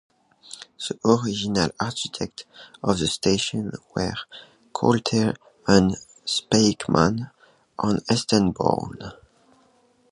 The 0.79 0.97
original 1.05 1.69
architects 1.79 2.45
of 2.81 2.97
the 2.97 3.05
station 3.05 3.69
were 3.95 4.15
Corlett 4.73 5.37
and 5.67 5.95
Spackman 6.25 7.29
and 7.77 7.99
Ernest 8.09 8.33
Born. 8.55 8.97